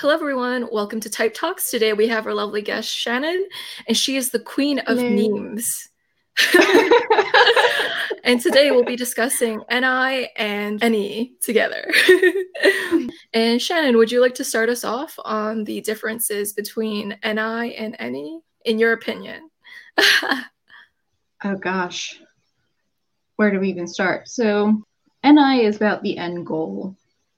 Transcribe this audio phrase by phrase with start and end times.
[0.00, 0.68] Hello, everyone.
[0.70, 1.70] Welcome to Type Talks.
[1.70, 3.48] Today we have our lovely guest, Shannon,
[3.88, 5.38] and she is the queen of Hello.
[5.38, 5.88] memes.
[8.22, 11.90] and today we'll be discussing NI and NE together.
[13.32, 17.96] and Shannon, would you like to start us off on the differences between NI and
[17.98, 19.48] NE, in your opinion?
[19.96, 22.20] oh, gosh.
[23.36, 24.28] Where do we even start?
[24.28, 24.82] So,
[25.24, 26.94] NI is about the end goal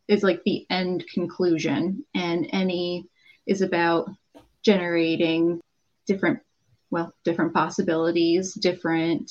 [0.08, 3.04] is like the end conclusion, and NE
[3.46, 4.10] is about
[4.64, 5.60] generating
[6.06, 6.40] different,
[6.90, 9.30] well, different possibilities, different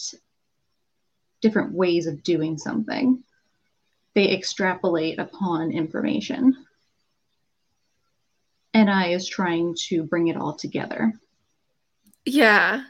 [1.41, 3.23] different ways of doing something.
[4.15, 6.55] They extrapolate upon information.
[8.73, 11.13] NI is trying to bring it all together.
[12.25, 12.83] Yeah,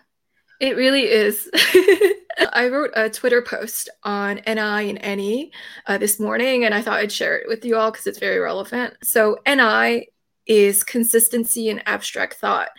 [0.60, 1.50] it really is.
[2.54, 5.52] I wrote a Twitter post on NI and NE
[5.88, 8.40] uh, this morning, and I thought I'd share it with you all because it's very
[8.40, 8.96] relevant.
[9.04, 10.10] So, NI
[10.46, 12.70] is consistency in abstract thought.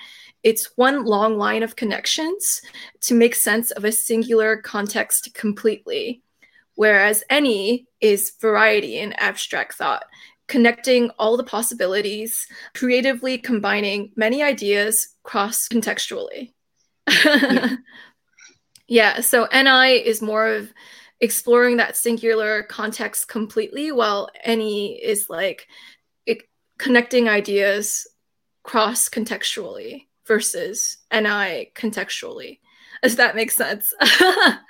[0.42, 2.62] It's one long line of connections
[3.02, 6.22] to make sense of a singular context completely,
[6.74, 10.04] whereas NE is variety in abstract thought,
[10.46, 16.52] connecting all the possibilities, creatively combining many ideas cross contextually.
[17.24, 17.76] yeah.
[18.88, 20.72] Yeah, so NI is more of
[21.20, 25.68] exploring that singular context completely, while NE is like
[26.26, 26.38] it,
[26.78, 28.06] connecting ideas
[28.62, 32.60] cross contextually versus NI contextually.
[33.02, 33.94] Does that make sense?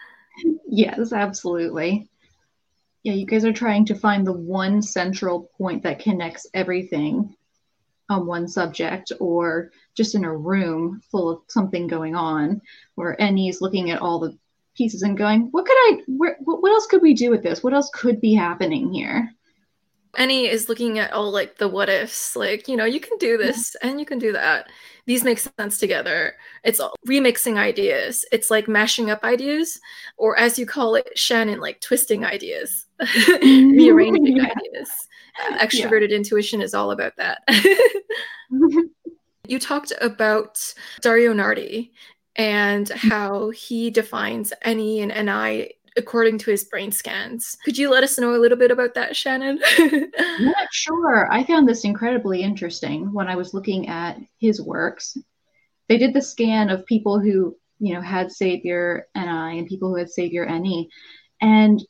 [0.69, 2.09] yes, absolutely.
[3.05, 7.35] Yeah, you guys are trying to find the one central point that connects everything
[8.11, 12.63] on one subject or just in a room full of something going on
[12.95, 14.39] where NE's looking at all the
[14.77, 17.65] pieces and going, what could I, where, what else could we do with this?
[17.65, 19.29] What else could be happening here?
[20.17, 23.37] NE is looking at all like the what ifs, like, you know, you can do
[23.37, 23.91] this yeah.
[23.91, 24.69] and you can do that.
[25.07, 26.35] These make sense together.
[26.65, 28.25] It's all remixing ideas.
[28.33, 29.81] It's like mashing up ideas,
[30.17, 32.87] or as you call it, Shannon, like twisting ideas,
[33.43, 34.53] rearranging yeah.
[34.57, 34.91] ideas.
[35.47, 36.17] Uh, extroverted yeah.
[36.17, 37.43] intuition is all about that.
[39.49, 40.63] you talked about
[41.01, 41.93] Dario Nardi
[42.37, 43.09] and mm-hmm.
[43.09, 47.57] how he defines NE and NI according to his brain scans.
[47.65, 49.59] Could you let us know a little bit about that, Shannon?
[49.79, 51.33] yeah, sure.
[51.33, 55.17] I found this incredibly interesting when I was looking at his works.
[55.89, 59.97] They did the scan of people who, you know, had Savior NI and people who
[59.97, 60.89] had Savior NE.
[61.41, 61.83] And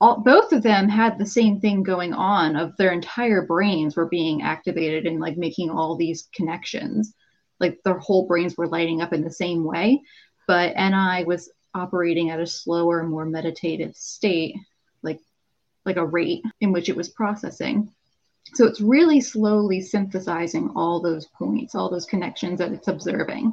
[0.00, 4.06] all, both of them had the same thing going on of their entire brains were
[4.06, 7.12] being activated and like making all these connections.
[7.58, 10.00] Like their whole brains were lighting up in the same way.
[10.46, 14.56] But ni was operating at a slower more meditative state
[15.02, 15.20] like
[15.84, 17.92] like a rate in which it was processing.
[18.54, 23.52] So it's really slowly synthesizing all those points all those connections that it's observing.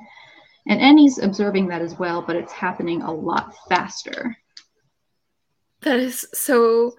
[0.70, 4.38] And NE's observing that as well but it's happening a lot faster
[5.82, 6.96] that is so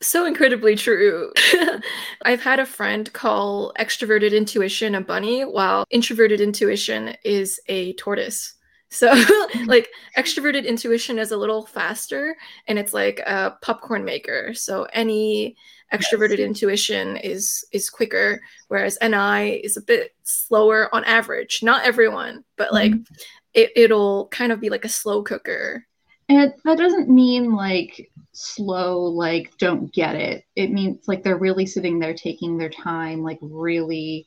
[0.00, 1.32] so incredibly true.
[2.24, 8.54] I've had a friend call extroverted intuition a bunny while introverted intuition is a tortoise.
[8.90, 9.12] So,
[9.66, 12.36] like, extroverted intuition is a little faster
[12.68, 14.52] and it's like a popcorn maker.
[14.54, 15.56] So, NE
[15.92, 16.46] extroverted yes.
[16.48, 21.62] intuition is is quicker whereas NI is a bit slower on average.
[21.62, 23.14] Not everyone, but like mm-hmm.
[23.52, 25.86] it, it'll kind of be like a slow cooker
[26.28, 30.44] and that doesn't mean like slow, like don't get it.
[30.56, 34.26] It means like they're really sitting there taking their time, like really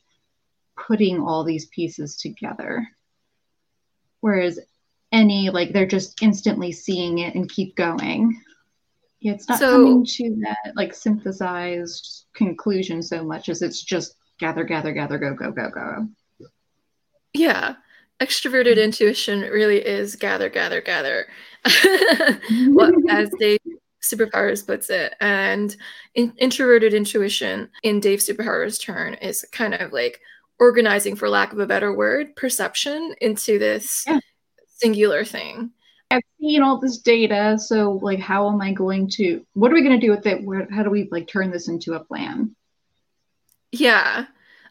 [0.76, 2.86] putting all these pieces together.
[4.20, 4.58] Whereas
[5.12, 8.40] NE, like they're just instantly seeing it and keep going.
[9.20, 14.14] Yeah, it's not so, coming to that like synthesized conclusion so much as it's just
[14.38, 16.08] gather, gather, gather, go, go, go, go.
[17.32, 17.74] Yeah.
[18.20, 18.80] Extroverted mm-hmm.
[18.80, 21.26] intuition really is gather, gather, gather.
[22.68, 23.60] what, as Dave
[24.02, 25.14] Superpowers puts it.
[25.20, 25.76] And
[26.14, 30.20] in, introverted intuition in Dave Superpowers' turn is kind of like
[30.58, 34.18] organizing, for lack of a better word, perception into this yeah.
[34.66, 35.70] singular thing.
[36.10, 39.44] I've seen all this data, so like, how am I going to?
[39.52, 40.42] What are we going to do with it?
[40.42, 42.54] Where, how do we like turn this into a plan?
[43.72, 44.24] Yeah,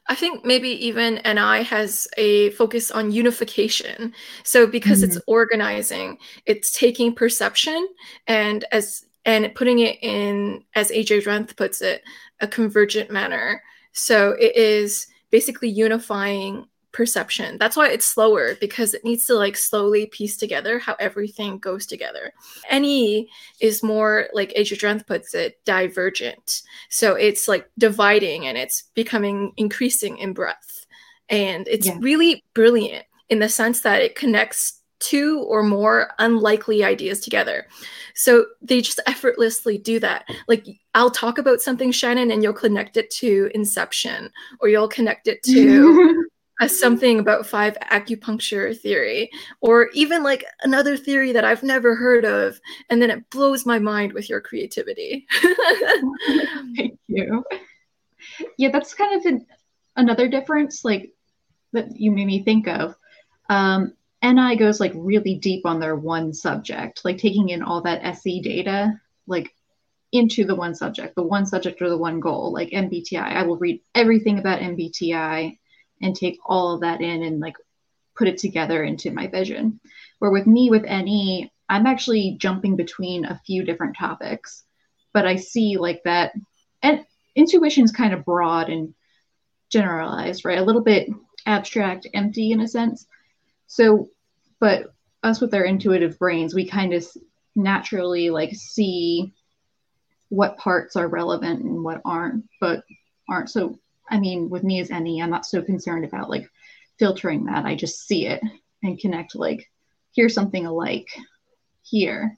[0.09, 4.13] I think maybe even NI has a focus on unification.
[4.44, 5.12] So because mm-hmm.
[5.12, 7.88] it's organizing, it's taking perception
[8.25, 12.01] and as and putting it in, as AJ Drenth puts it,
[12.39, 13.62] a convergent manner.
[13.92, 16.65] So it is basically unifying
[16.97, 17.59] perception.
[17.59, 21.85] That's why it's slower because it needs to like slowly piece together how everything goes
[21.85, 22.33] together.
[22.71, 23.29] NE
[23.61, 26.63] is more like Adrian puts it, divergent.
[26.89, 30.88] So it's like dividing and it's becoming increasing in breadth.
[31.29, 31.97] And it's yeah.
[31.99, 37.67] really brilliant in the sense that it connects two or more unlikely ideas together.
[38.15, 40.25] So they just effortlessly do that.
[40.47, 40.65] Like
[40.95, 45.44] I'll talk about something, Shannon, and you'll connect it to Inception, or you'll connect it
[45.44, 46.25] to
[46.59, 49.30] a something about five acupuncture theory,
[49.62, 52.59] or even like another theory that I've never heard of,
[52.89, 55.27] and then it blows my mind with your creativity.
[56.75, 57.44] Thank you.
[58.57, 59.45] Yeah, that's kind of an,
[59.95, 61.12] another difference, like
[61.74, 62.95] that you made me think of.
[63.50, 63.94] Um,
[64.24, 68.42] NI goes like really deep on their one subject, like taking in all that SE
[68.42, 69.54] data, like
[70.12, 73.21] into the one subject, the one subject or the one goal, like MBTI.
[73.21, 75.57] I will read everything about MBTI
[76.01, 77.55] and take all of that in and like
[78.15, 79.79] put it together into my vision.
[80.19, 84.63] Where with me, with NE, I'm actually jumping between a few different topics,
[85.13, 86.33] but I see like that.
[86.81, 87.05] And
[87.35, 88.94] intuition is kind of broad and
[89.69, 90.57] generalized, right?
[90.57, 91.09] A little bit
[91.45, 93.05] abstract, empty in a sense.
[93.67, 94.09] So,
[94.59, 97.05] but us with our intuitive brains, we kind of
[97.55, 99.33] naturally like see
[100.29, 102.83] what parts are relevant and what aren't, but
[103.29, 103.49] aren't.
[103.49, 103.79] So,
[104.09, 106.50] I mean, with me as NE, I'm not so concerned about like
[107.00, 107.65] filtering that.
[107.65, 108.42] I just see it
[108.83, 109.69] and connect like,
[110.15, 111.07] here's something alike
[111.83, 112.38] here.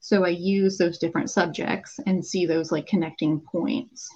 [0.00, 4.08] So I use those different subjects and see those like connecting points.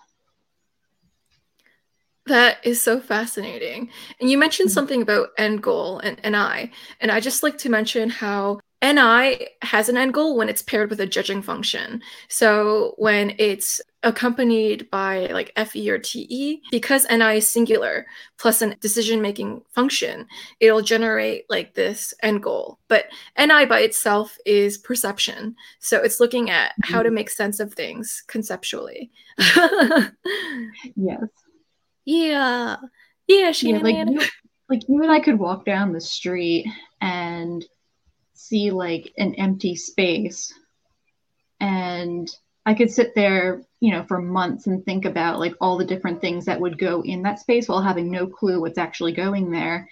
[2.26, 3.88] That is so fascinating.
[4.20, 4.74] And you mentioned mm-hmm.
[4.74, 6.70] something about end goal and I.
[7.00, 10.90] And I just like to mention how NI has an end goal when it's paired
[10.90, 12.00] with a judging function.
[12.28, 18.06] So when it's accompanied by like FE or TE, because NI is singular
[18.38, 20.26] plus a decision making function,
[20.60, 22.78] it'll generate like this end goal.
[22.86, 25.56] But NI by itself is perception.
[25.80, 27.16] So it's looking at how to mm-hmm.
[27.16, 29.10] make sense of things conceptually.
[29.38, 31.24] yes.
[32.04, 32.76] Yeah.
[33.26, 34.20] Yeah, she yeah, like you,
[34.70, 36.66] like you and I could walk down the street
[37.00, 37.62] and
[38.38, 40.52] see like an empty space
[41.60, 42.30] and
[42.64, 46.20] I could sit there, you know, for months and think about like all the different
[46.20, 49.88] things that would go in that space while having no clue what's actually going there.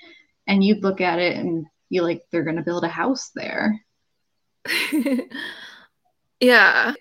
[0.47, 3.81] And you'd look at it and be like, they're going to build a house there.
[6.41, 6.93] yeah.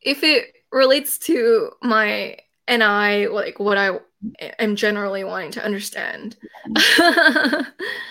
[0.00, 2.36] If it relates to my
[2.68, 3.98] NI like what I
[4.58, 6.36] am generally wanting to understand.
[6.68, 7.62] Mm-hmm.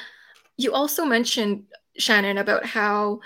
[0.58, 1.66] you also mentioned
[2.00, 3.20] Shannon about how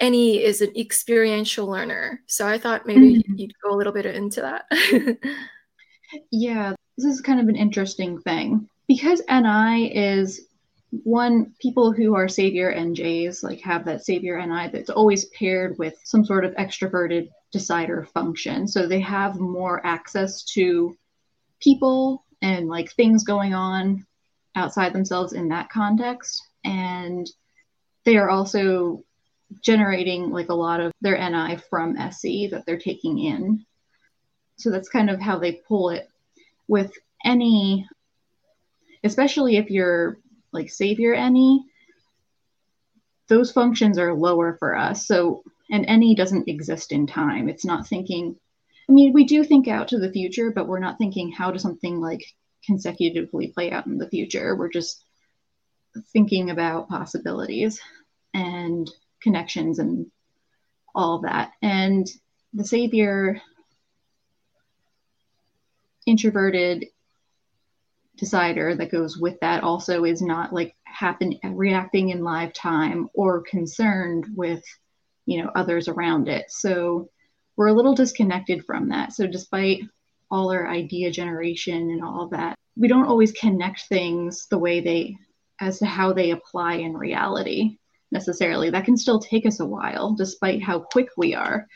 [0.00, 2.20] NE is an experiential learner.
[2.26, 3.34] So I thought maybe mm-hmm.
[3.36, 4.66] you'd go a little bit into that.
[6.30, 10.48] yeah, this is kind of an interesting thing because NI is
[10.90, 15.94] one people who are savior NJs like have that savior NI that's always paired with
[16.04, 18.68] some sort of extroverted decider function.
[18.68, 20.96] So they have more access to
[21.60, 24.06] people and like things going on
[24.54, 26.42] outside themselves in that context.
[26.64, 27.28] And
[28.06, 29.04] they are also
[29.62, 33.66] generating like a lot of their NI from SE that they're taking in.
[34.56, 36.08] So that's kind of how they pull it.
[36.68, 36.92] With
[37.24, 37.86] NE,
[39.04, 40.18] especially if you're
[40.52, 41.64] like Savior NE,
[43.28, 45.06] those functions are lower for us.
[45.06, 47.48] So, and NE doesn't exist in time.
[47.48, 48.36] It's not thinking,
[48.88, 51.62] I mean, we do think out to the future, but we're not thinking how does
[51.62, 52.24] something like
[52.64, 54.56] consecutively play out in the future.
[54.56, 55.04] We're just
[56.12, 57.80] thinking about possibilities
[58.36, 58.90] and
[59.22, 60.06] connections and
[60.94, 61.52] all that.
[61.62, 62.06] And
[62.52, 63.40] the Savior
[66.06, 66.86] introverted
[68.16, 73.42] decider that goes with that also is not like happen reacting in live time or
[73.42, 74.62] concerned with
[75.26, 76.50] you know others around it.
[76.50, 77.10] So
[77.56, 79.12] we're a little disconnected from that.
[79.12, 79.80] So despite
[80.30, 85.16] all our idea generation and all that we don't always connect things the way they
[85.60, 87.78] as to how they apply in reality
[88.10, 88.70] necessarily.
[88.70, 91.66] That can still take us a while despite how quick we are.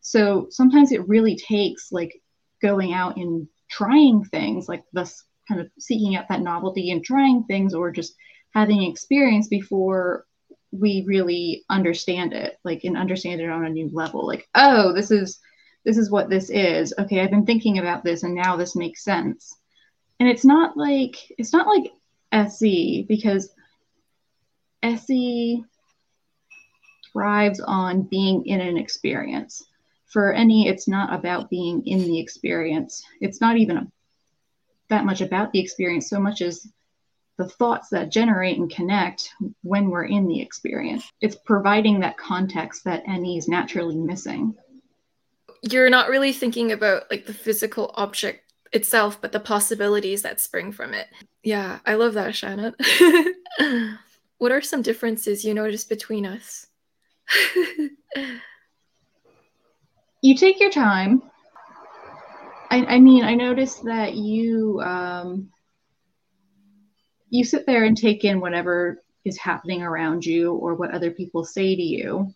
[0.00, 2.20] So sometimes it really takes like
[2.62, 7.44] going out and trying things like this kind of seeking out that novelty and trying
[7.44, 8.14] things or just
[8.54, 10.26] having experience before
[10.72, 14.26] we really understand it like and understand it on a new level.
[14.26, 15.38] Like oh this is
[15.84, 16.94] this is what this is.
[16.98, 19.56] Okay i've been thinking about this and now this makes sense.
[20.18, 21.92] And it's not like it's not like
[22.50, 23.50] se because
[24.82, 25.64] se
[27.12, 29.64] thrives on being in an experience
[30.06, 33.86] for NE, it's not about being in the experience it's not even a
[34.88, 36.66] that much about the experience so much as
[37.38, 41.10] the thoughts that generate and connect when we're in the experience.
[41.22, 44.54] It's providing that context that NE is naturally missing.
[45.62, 50.70] You're not really thinking about like the physical object itself, but the possibilities that spring
[50.70, 51.06] from it.
[51.42, 52.74] Yeah, I love that, Shannon.
[54.38, 56.66] what are some differences you notice between us?
[60.22, 61.22] You take your time.
[62.70, 65.50] I, I mean, I noticed that you um,
[67.28, 71.44] you sit there and take in whatever is happening around you or what other people
[71.44, 72.34] say to you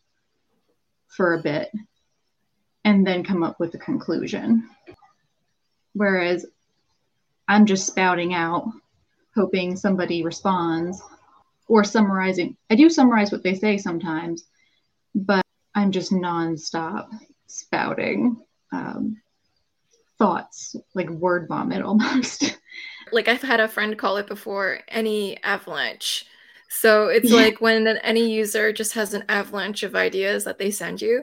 [1.08, 1.70] for a bit,
[2.84, 4.68] and then come up with a conclusion.
[5.92, 6.44] Whereas
[7.46, 8.68] I'm just spouting out,
[9.34, 11.00] hoping somebody responds
[11.68, 12.56] or summarizing.
[12.70, 14.44] I do summarize what they say sometimes,
[15.14, 15.44] but
[15.75, 17.09] I'm just nonstop
[17.47, 18.37] spouting
[18.73, 19.21] um,
[20.18, 22.59] thoughts, like word vomit almost.
[23.12, 26.26] like I've had a friend call it before NE avalanche.
[26.71, 27.37] So it's yeah.
[27.37, 31.23] like when NE user just has an avalanche of ideas that they send you,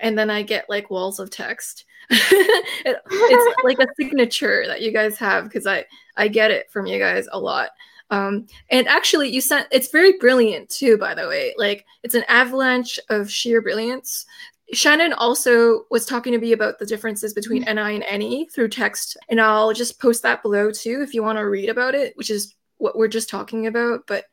[0.00, 1.86] and then I get like walls of text.
[2.10, 6.86] it, it's like a signature that you guys have because I I get it from
[6.86, 7.70] you guys a lot.
[8.10, 10.98] Um, and actually, you sent it's very brilliant too.
[10.98, 14.26] By the way, like it's an avalanche of sheer brilliance.
[14.72, 17.76] Shannon also was talking to me about the differences between mm-hmm.
[17.76, 21.38] NI and NE through text, and I'll just post that below too if you want
[21.38, 24.24] to read about it, which is what we're just talking about, but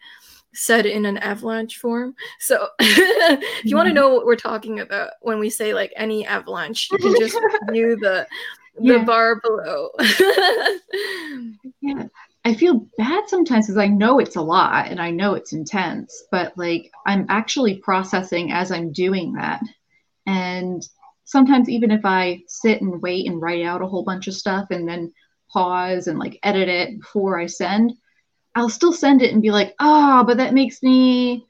[0.53, 2.15] said in an avalanche form.
[2.39, 4.01] So if you want to mm-hmm.
[4.01, 7.37] know what we're talking about when we say like NE avalanche, you can just
[7.71, 8.27] view the
[8.79, 9.03] the yeah.
[9.03, 9.89] bar below.
[11.81, 12.05] yeah.
[12.47, 16.23] I feel bad sometimes because I know it's a lot and I know it's intense,
[16.31, 19.61] but like I'm actually processing as I'm doing that.
[20.25, 20.81] And
[21.25, 24.67] sometimes, even if I sit and wait and write out a whole bunch of stuff
[24.71, 25.13] and then
[25.51, 27.91] pause and like edit it before I send,
[28.55, 31.45] I'll still send it and be like, oh, but that makes me,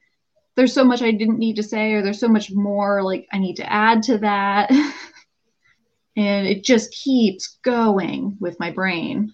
[0.56, 3.38] there's so much I didn't need to say, or there's so much more like I
[3.38, 4.68] need to add to that.
[6.16, 9.32] and it just keeps going with my brain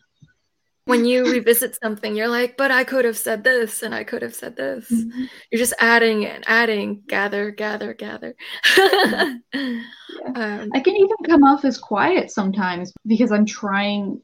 [0.87, 4.23] when you revisit something, you're like, but I could have said this and I could
[4.23, 4.91] have said this.
[4.91, 5.25] Mm-hmm.
[5.50, 8.35] You're just adding and adding, gather, gather, gather.
[8.76, 9.37] yeah.
[9.55, 14.21] um, I can even come off as quiet sometimes because I'm trying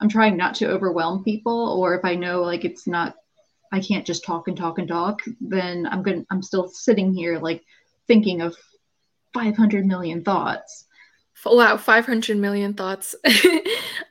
[0.00, 3.14] I'm trying not to overwhelm people or if I know like it's not
[3.70, 7.14] I can't just talk and talk and talk, then I'm going to I'm still sitting
[7.14, 7.62] here like
[8.08, 8.56] thinking of
[9.34, 10.86] 500 million thoughts
[11.44, 13.14] wow 500 million thoughts.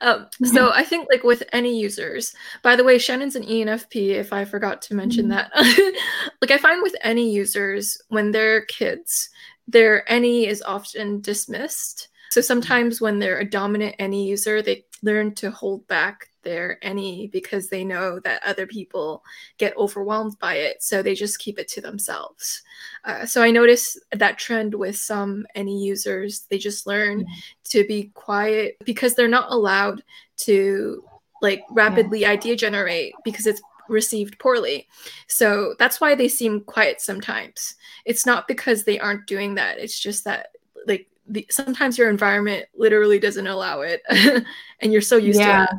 [0.00, 2.32] Um, so i think like with NE users
[2.62, 5.48] by the way shannon's an enfp if i forgot to mention mm-hmm.
[5.50, 6.30] that.
[6.40, 9.28] Like i find with NE users when they're kids
[9.66, 12.08] their NE is often dismissed.
[12.30, 17.28] So sometimes when they're a dominant NE user they learn to hold back their NE
[17.32, 19.22] because they know that other people
[19.58, 20.82] get overwhelmed by it.
[20.82, 22.62] So they just keep it to themselves.
[23.04, 26.46] Uh, so I notice that trend with some NE users.
[26.48, 27.32] They just learn mm-hmm.
[27.64, 30.02] to be quiet because they're not allowed
[30.38, 31.04] to
[31.42, 32.30] like rapidly yeah.
[32.30, 34.86] idea generate because it's received poorly.
[35.26, 37.74] So that's why they seem quiet sometimes.
[38.04, 39.78] It's not because they aren't doing that.
[39.78, 40.48] It's just that
[40.86, 44.02] like the, sometimes your environment literally doesn't allow it
[44.80, 45.66] and you're so used yeah.
[45.66, 45.78] to it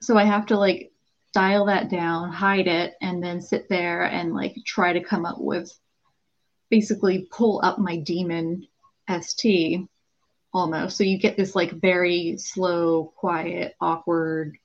[0.00, 0.90] so I have to like
[1.32, 5.38] dial that down, hide it, and then sit there and like try to come up
[5.38, 5.72] with
[6.70, 8.66] basically pull up my demon
[9.20, 9.86] ST
[10.52, 10.96] almost.
[10.96, 14.56] So you get this like very slow, quiet, awkward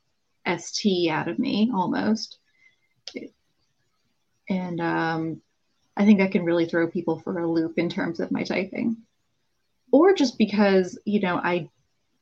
[0.57, 2.37] ST out of me almost.
[4.47, 5.41] And um,
[5.97, 8.97] I think I can really throw people for a loop in terms of my typing.
[9.95, 11.69] Or just because, you know, I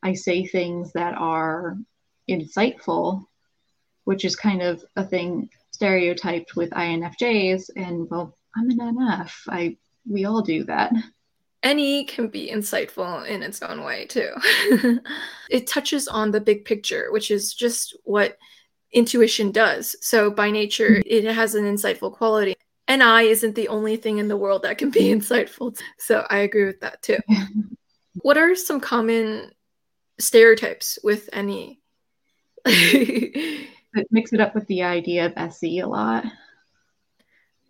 [0.00, 1.76] I say things that are
[2.30, 3.24] insightful,
[4.04, 7.70] which is kind of a thing stereotyped with INFJs.
[7.74, 9.32] And well, I'm an NF.
[9.48, 9.76] I
[10.08, 10.92] we all do that.
[11.64, 14.30] NE can be insightful in its own way too.
[15.50, 18.38] it touches on the big picture, which is just what
[18.92, 19.96] intuition does.
[20.00, 21.08] So by nature, mm-hmm.
[21.08, 22.54] it has an insightful quality.
[22.88, 25.78] NI isn't the only thing in the world that can be insightful.
[25.98, 27.18] So I agree with that too.
[28.22, 29.50] what are some common
[30.18, 31.80] stereotypes with NE?
[34.10, 36.24] mix it up with the idea of SE a lot.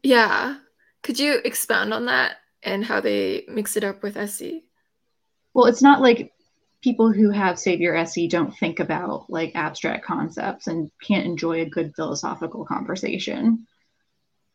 [0.03, 0.59] Yeah.
[1.03, 4.65] Could you expand on that and how they mix it up with SE?
[5.53, 6.33] Well, it's not like
[6.83, 11.69] people who have Savior SE don't think about like abstract concepts and can't enjoy a
[11.69, 13.67] good philosophical conversation.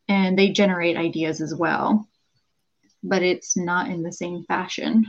[0.10, 2.10] And they generate ideas as well,
[3.04, 5.06] but it's not in the same fashion.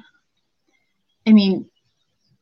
[1.26, 1.70] I mean,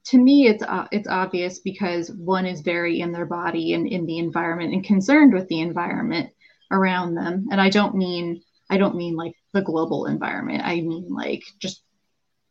[0.06, 4.06] to me it's uh, it's obvious because one is very in their body and in
[4.06, 6.30] the environment and concerned with the environment
[6.70, 7.46] around them.
[7.50, 10.62] And i don't mean i don't mean like the global environment.
[10.64, 11.82] I mean like just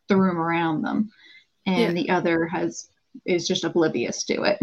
[0.08, 1.10] the room around them.
[1.66, 2.02] And yeah.
[2.02, 2.88] the other has
[3.26, 4.58] is just oblivious to it.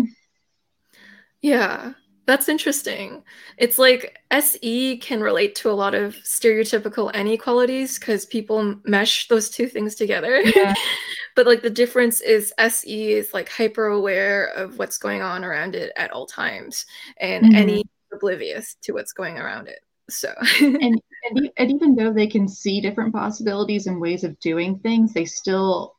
[1.42, 1.94] Yeah
[2.26, 3.24] that's interesting.
[3.58, 9.28] It's like SE can relate to a lot of stereotypical NE qualities because people mesh
[9.28, 10.42] those two things together.
[10.42, 10.74] Yeah.
[11.36, 15.76] but like the difference is SE is like hyper aware of what's going on around
[15.76, 16.86] it at all times,
[17.20, 17.68] and mm-hmm.
[17.68, 19.80] NE oblivious to what's going around it.
[20.10, 24.80] So and, and and even though they can see different possibilities and ways of doing
[24.80, 25.96] things, they still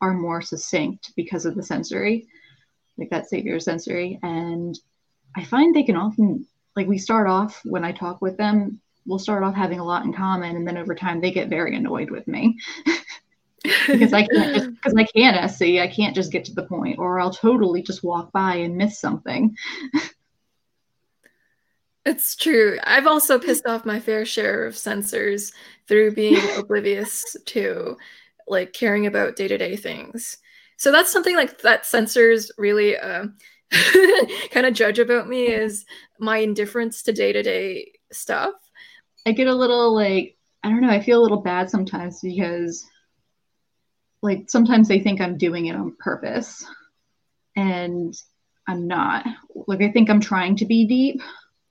[0.00, 2.26] are more succinct because of the sensory,
[2.96, 4.78] like that savior sensory and
[5.36, 9.18] I find they can often like we start off when I talk with them, we'll
[9.18, 12.10] start off having a lot in common, and then over time they get very annoyed
[12.10, 12.58] with me.
[13.86, 16.98] because I can't just because I can't SE, I can't just get to the point,
[16.98, 19.56] or I'll totally just walk by and miss something.
[22.04, 22.78] It's true.
[22.84, 25.52] I've also pissed off my fair share of sensors
[25.88, 27.98] through being oblivious to
[28.46, 30.38] like caring about day-to-day things.
[30.78, 33.26] So that's something like that sensors really uh,
[34.50, 35.84] kind of judge about me is
[36.18, 38.54] my indifference to day to day stuff.
[39.26, 42.84] I get a little like, I don't know, I feel a little bad sometimes because
[44.22, 46.64] like sometimes they think I'm doing it on purpose
[47.56, 48.14] and
[48.66, 49.26] I'm not.
[49.66, 51.20] Like I think I'm trying to be deep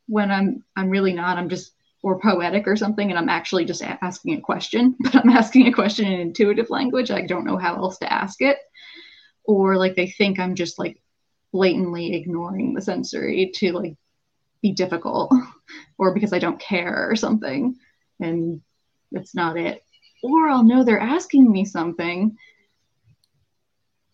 [0.08, 1.38] when I'm I'm really not.
[1.38, 1.74] I'm just
[2.04, 5.74] or poetic or something and I'm actually just asking a question, but I'm asking a
[5.74, 7.12] question in intuitive language.
[7.12, 8.58] I don't know how else to ask it.
[9.46, 11.02] Or like they think I'm just like
[11.52, 13.96] blatantly ignoring the sensory to like
[14.62, 15.32] be difficult
[15.98, 17.76] or because I don't care or something.
[18.20, 18.62] And
[19.12, 19.84] that's not it.
[20.24, 22.38] Or I'll know they're asking me something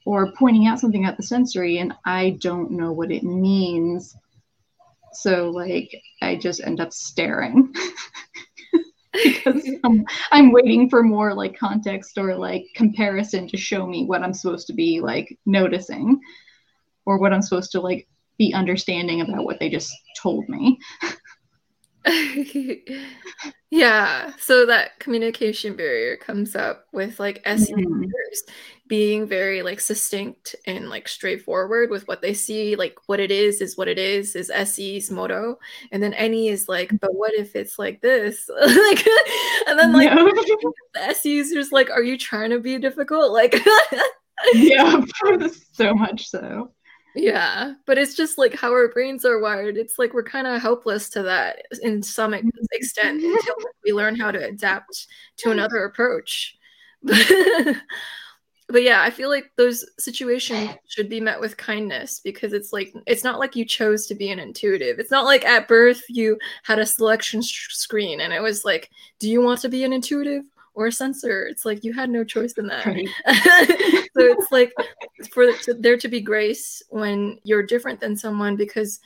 [0.06, 4.16] or pointing out something at the sensory and I don't know what it means.
[5.14, 5.90] So like
[6.22, 7.74] I just end up staring.
[9.14, 14.24] because I'm, I'm waiting for more like context or like comparison to show me what
[14.24, 16.20] I'm supposed to be like noticing
[17.06, 18.08] or what I'm supposed to like
[18.38, 20.80] be understanding about what they just told me.
[23.72, 28.04] yeah, so that communication barrier comes up with like SE mm-hmm.
[28.88, 33.62] being very like succinct and like straightforward with what they see, like what it is
[33.62, 35.58] is what it is is SE's motto,
[35.92, 39.08] and then NE is like, but what if it's like this, like,
[39.68, 40.26] and then like no.
[40.94, 43.56] the SE users like, are you trying to be difficult, like?
[44.54, 45.02] yeah,
[45.72, 46.72] so much so.
[47.16, 49.78] Yeah, but it's just like how our brains are wired.
[49.78, 52.50] It's like we're kind of helpless to that in some mm-hmm.
[52.72, 56.58] extent until we learn how to adapt to another approach.
[57.04, 62.92] but yeah, I feel like those situations should be met with kindness because it's like
[63.06, 64.98] it's not like you chose to be an intuitive.
[64.98, 68.90] It's not like at birth you had a selection sh- screen and it was like,
[69.20, 70.44] do you want to be an intuitive?
[70.74, 71.46] Or a sensor.
[71.46, 72.86] It's like you had no choice in that.
[72.86, 73.08] Right.
[73.28, 74.74] so it's like
[75.32, 79.00] for there to be grace when you're different than someone because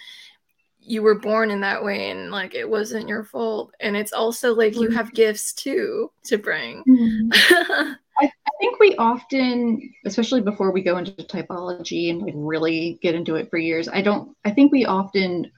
[0.80, 3.74] you were born in that way and like it wasn't your fault.
[3.82, 6.84] And it's also like you have gifts too to bring.
[6.88, 7.30] Mm-hmm.
[8.20, 13.16] I, I think we often, especially before we go into typology and like really get
[13.16, 15.52] into it for years, I don't, I think we often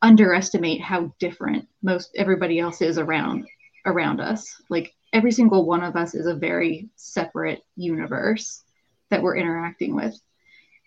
[0.00, 3.46] underestimate how different most everybody else is around
[3.88, 4.60] around us.
[4.68, 8.62] Like every single one of us is a very separate universe
[9.10, 10.18] that we're interacting with.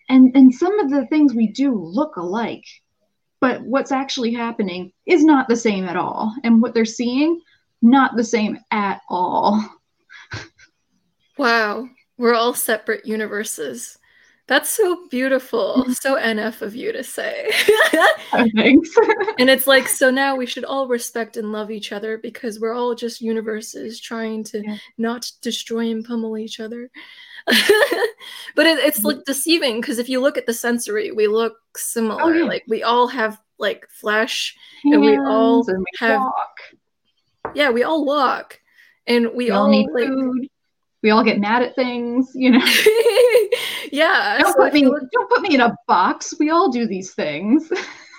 [0.10, 2.66] And and some of the things we do look alike,
[3.40, 6.34] but what's actually happening is not the same at all.
[6.44, 7.42] And what they're seeing,
[7.82, 9.64] not the same at all.
[11.38, 11.88] wow.
[12.18, 13.98] We're all separate universes.
[14.52, 15.76] That's so beautiful.
[15.78, 15.94] Mm-hmm.
[15.94, 17.50] So NF of you to say.
[18.34, 18.90] oh, thanks.
[19.40, 22.74] and it's like, so now we should all respect and love each other because we're
[22.74, 24.76] all just universes trying to yeah.
[24.98, 26.92] not destroy and pummel each other.
[27.48, 29.08] but it, it's mm-hmm.
[29.08, 32.22] like deceiving because if you look at the sensory, we look similar.
[32.22, 32.44] Oh, yeah.
[32.44, 36.20] Like we all have like flesh Hands and we all and we have.
[36.20, 37.56] Walk.
[37.56, 38.60] Yeah, we all walk.
[39.08, 40.50] And we, we all, all, need like, food
[41.04, 42.60] we all get mad at things, you know.
[43.92, 44.38] yeah.
[44.40, 45.02] Don't, so put me, like...
[45.12, 46.34] don't put me in a box.
[46.40, 47.72] We all do these things.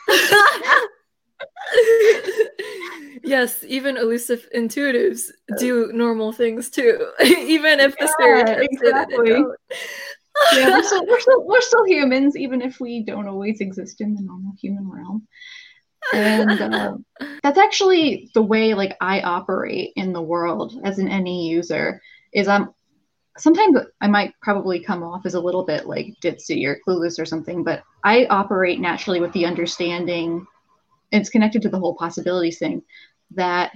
[3.23, 9.45] yes, even elusive intuitives do normal things too, even if the stereotypes exactly.
[10.55, 14.14] yeah, we're still, we're, still, we're still humans, even if we don't always exist in
[14.14, 15.27] the normal human realm.
[16.12, 16.97] And uh,
[17.45, 22.49] that's actually the way like I operate in the world as an NE user is
[22.49, 22.71] I'm
[23.38, 27.25] sometimes I might probably come off as a little bit like ditzy or clueless or
[27.25, 30.47] something, but I operate naturally with the understanding,
[31.11, 32.83] it's connected to the whole possibilities thing,
[33.33, 33.73] that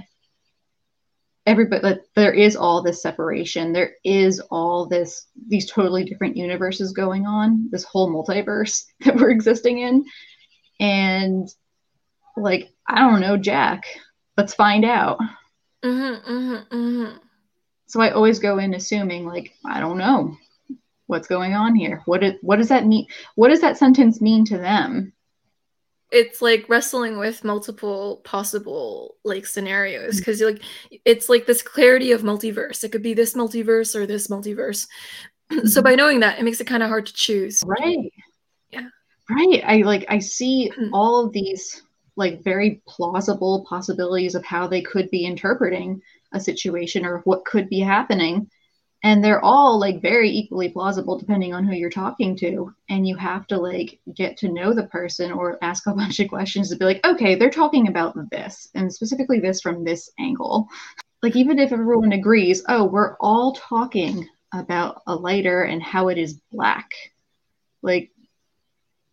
[1.47, 3.73] everybody that there is all this separation.
[3.73, 9.31] There is all this these totally different universes going on this whole multiverse that we're
[9.31, 10.05] existing in.
[10.81, 11.49] And
[12.38, 13.87] like i don't know jack
[14.37, 15.19] let's find out.
[15.85, 17.16] Mm-hmm, mm-hmm, mm-hmm.
[17.87, 20.37] So i always go in assuming like i don't know
[21.07, 22.03] what's going on here.
[22.05, 23.07] What it, what does that mean?
[23.35, 25.12] What does that sentence mean to them?
[26.12, 30.18] It's like wrestling with multiple possible like scenarios.
[30.18, 30.62] Because like
[31.05, 32.85] it's like this clarity of multiverse.
[32.85, 34.87] It could be this multiverse or this multiverse.
[35.51, 35.66] Mm-hmm.
[35.66, 37.62] so by knowing that it makes it kind of hard to choose.
[37.66, 38.12] Right.
[38.70, 38.88] Yeah.
[39.29, 39.62] Right.
[39.64, 40.90] I like i see mm-hmm.
[40.94, 41.83] all of these
[42.16, 46.00] like very plausible possibilities of how they could be interpreting
[46.33, 48.50] a situation or what could be happening.
[49.05, 52.74] And they're all like very equally plausible depending on who you're talking to.
[52.88, 56.29] And you have to like get to know the person or ask a bunch of
[56.29, 60.68] questions to be like okay they're talking about this and specifically this from this angle.
[61.22, 66.18] Like even if everyone agrees oh we're all talking about a lighter and how it
[66.18, 66.90] is black
[67.83, 68.11] like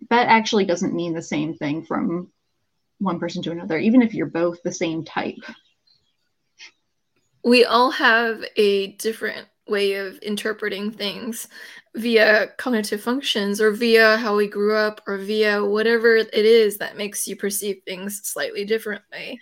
[0.09, 2.31] that actually doesn't mean the same thing from
[3.03, 5.37] one person to another even if you're both the same type
[7.43, 11.47] we all have a different way of interpreting things
[11.95, 16.97] via cognitive functions or via how we grew up or via whatever it is that
[16.97, 19.39] makes you perceive things slightly differently.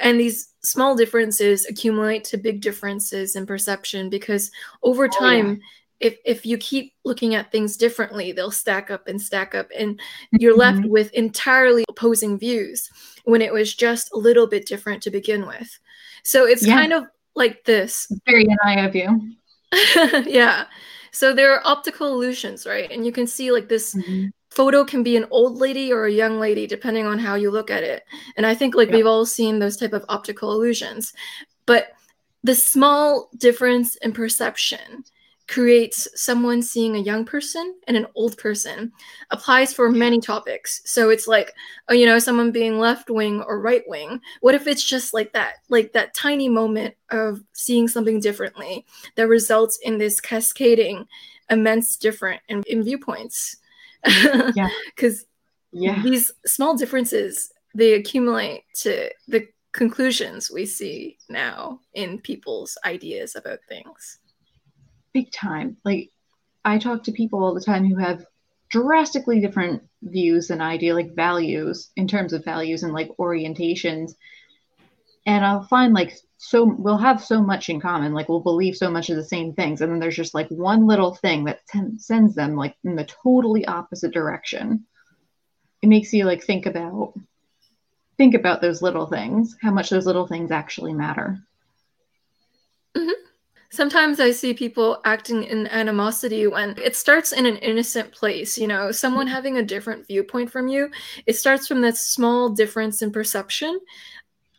[0.00, 4.50] And these small differences accumulate to big differences in perception because
[4.82, 5.56] over time, oh, yeah.
[6.00, 10.00] If, if you keep looking at things differently, they'll stack up and stack up, and
[10.32, 10.90] you're left mm-hmm.
[10.90, 12.90] with entirely opposing views
[13.24, 15.78] when it was just a little bit different to begin with.
[16.24, 16.74] So it's yeah.
[16.74, 17.04] kind of
[17.34, 18.10] like this.
[18.26, 19.34] Very NI of you.
[20.30, 20.66] yeah.
[21.10, 22.90] So there are optical illusions, right?
[22.90, 24.26] And you can see like this mm-hmm.
[24.50, 27.70] photo can be an old lady or a young lady depending on how you look
[27.70, 28.02] at it.
[28.36, 28.96] And I think like yeah.
[28.96, 31.12] we've all seen those type of optical illusions.
[31.66, 31.92] But
[32.42, 35.04] the small difference in perception
[35.46, 38.90] creates someone seeing a young person and an old person
[39.30, 40.80] applies for many topics.
[40.84, 41.52] So it's like
[41.88, 44.20] oh, you know someone being left wing or right wing.
[44.40, 49.28] What if it's just like that like that tiny moment of seeing something differently that
[49.28, 51.06] results in this cascading
[51.50, 53.56] immense different in, in viewpoints?
[54.54, 54.68] Yeah.
[54.94, 55.24] Because
[55.72, 56.02] yeah.
[56.02, 63.58] these small differences they accumulate to the conclusions we see now in people's ideas about
[63.68, 64.18] things
[65.14, 65.78] big time.
[65.84, 66.10] Like
[66.64, 68.26] I talk to people all the time who have
[68.68, 74.16] drastically different views than I do, like values in terms of values and like orientations.
[75.24, 78.90] And I'll find like so we'll have so much in common, like we'll believe so
[78.90, 81.60] much of the same things, and then there's just like one little thing that
[81.96, 84.84] sends them like in the totally opposite direction.
[85.80, 87.14] It makes you like think about
[88.18, 91.38] think about those little things, how much those little things actually matter.
[92.94, 93.23] Mm-hmm.
[93.74, 98.68] Sometimes I see people acting in animosity when it starts in an innocent place, you
[98.68, 99.34] know, someone mm-hmm.
[99.34, 100.90] having a different viewpoint from you.
[101.26, 103.80] It starts from that small difference in perception.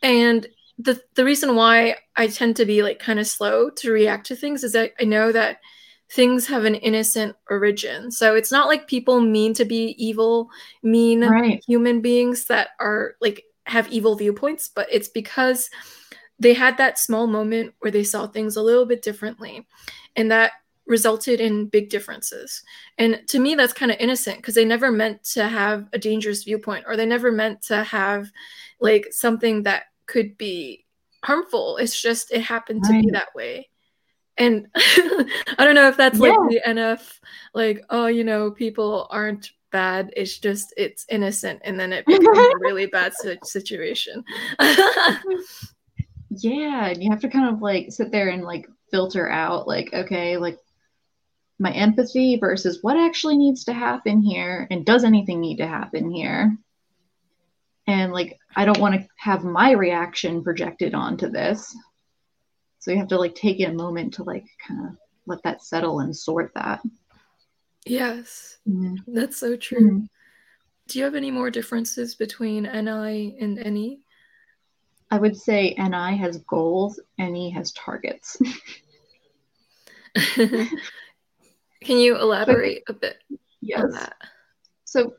[0.02, 0.46] And
[0.78, 4.36] the the reason why I tend to be like kind of slow to react to
[4.36, 5.60] things is that I know that
[6.10, 8.10] things have an innocent origin.
[8.10, 10.50] So it's not like people mean to be evil,
[10.82, 11.64] mean right.
[11.66, 15.70] human beings that are like have evil viewpoints, but it's because
[16.38, 19.66] they had that small moment where they saw things a little bit differently
[20.16, 20.52] and that
[20.86, 22.62] resulted in big differences.
[22.98, 26.44] And to me that's kind of innocent because they never meant to have a dangerous
[26.44, 28.30] viewpoint or they never meant to have
[28.80, 30.84] like something that could be
[31.24, 31.78] harmful.
[31.78, 33.68] It's just it happened to be that way.
[34.38, 36.28] And i don't know if that's yeah.
[36.28, 37.20] like the nf
[37.54, 40.10] like oh you know people aren't bad.
[40.16, 44.24] It's just it's innocent and then it becomes a really bad situation
[46.44, 49.92] yeah and you have to kind of like sit there and like filter out like
[49.92, 50.58] okay like
[51.58, 56.10] my empathy versus what actually needs to happen here and does anything need to happen
[56.10, 56.56] here?
[57.86, 61.74] And like i don't want to have my reaction projected onto this.
[62.80, 64.96] So you have to like take a moment to like kind of
[65.26, 66.80] let that settle and sort that.
[67.84, 68.58] Yes.
[68.68, 69.14] Mm-hmm.
[69.14, 69.78] that's so true.
[69.80, 70.04] Mm-hmm.
[70.88, 74.00] do you have any more differences between ni and NE
[75.10, 78.36] I would say NI has goals, NE has targets.
[80.34, 83.18] Can you elaborate a bit
[83.60, 83.82] yes.
[83.82, 84.16] on that?
[84.84, 85.14] So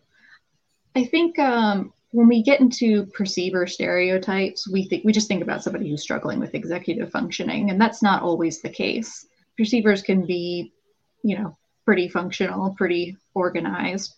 [0.95, 5.63] I think um, when we get into perceiver stereotypes, we think we just think about
[5.63, 9.27] somebody who's struggling with executive functioning, and that's not always the case.
[9.57, 10.73] perceivers can be,
[11.23, 14.15] you know, pretty functional, pretty organized.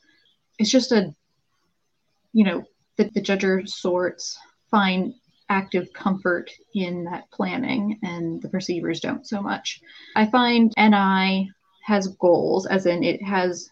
[0.57, 1.13] It's just a,
[2.33, 2.63] you know,
[2.97, 4.37] that the judger sorts
[4.71, 5.13] find
[5.49, 9.81] active comfort in that planning and the perceivers don't so much.
[10.15, 11.51] I find NI
[11.83, 13.69] has goals, as in it has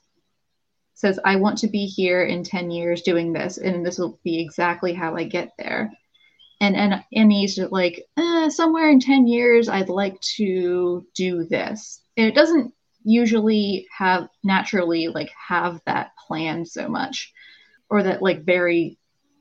[0.94, 4.42] says, I want to be here in 10 years doing this, and this will be
[4.42, 5.92] exactly how I get there.
[6.60, 12.02] And and NE's like, eh, somewhere in 10 years, I'd like to do this.
[12.18, 17.32] And it doesn't usually have naturally like have that plan so much
[17.92, 18.98] or that like very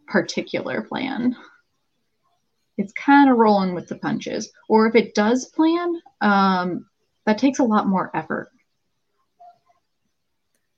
[0.07, 1.35] particular plan
[2.79, 4.51] it's kind of rolling with the punches.
[4.69, 6.87] Or if it does plan, um,
[7.25, 8.51] that takes a lot more effort.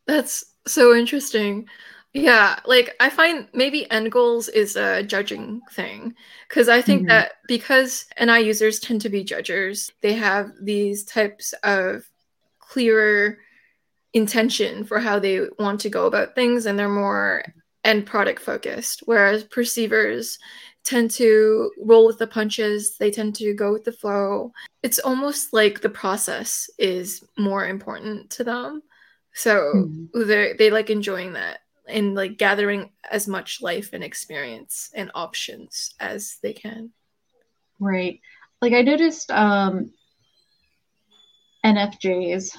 [0.06, 1.68] That's so interesting.
[2.14, 6.14] Yeah, like I find maybe end goals is a judging thing
[6.48, 7.08] because I think mm-hmm.
[7.08, 12.08] that because NI users tend to be judgers, they have these types of
[12.58, 13.38] clearer
[14.14, 17.44] intention for how they want to go about things and they're more
[17.84, 20.38] end product focused whereas perceivers
[20.88, 22.96] tend to roll with the punches.
[22.96, 24.52] They tend to go with the flow.
[24.82, 28.82] It's almost like the process is more important to them.
[29.34, 30.26] So mm-hmm.
[30.26, 35.94] they they like enjoying that and like gathering as much life and experience and options
[36.00, 36.90] as they can.
[37.78, 38.20] Right.
[38.60, 39.92] Like i noticed um
[41.64, 42.56] nfjs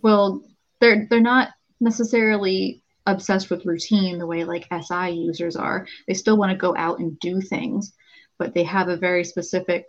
[0.00, 0.42] well
[0.80, 5.86] they're they're not necessarily obsessed with routine the way like SI users are.
[6.06, 7.92] They still want to go out and do things,
[8.38, 9.84] but they have a very specific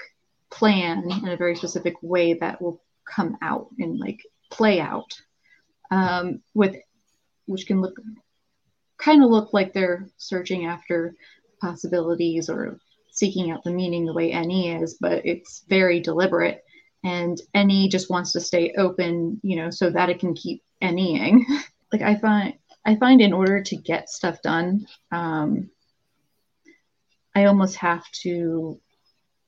[0.52, 5.14] plan and a very specific way that will come out and like play out
[5.92, 6.76] um, with
[7.46, 7.96] which can look
[8.98, 11.16] kind of look like they're searching after
[11.62, 12.80] possibilities or
[13.12, 16.62] seeking out the meaning the way NE is, but it's very deliberate.
[17.04, 21.46] And NE just wants to stay open, you know, so that it can keep NEing.
[21.94, 25.70] like I find I find in order to get stuff done, um,
[27.36, 28.80] I almost have to.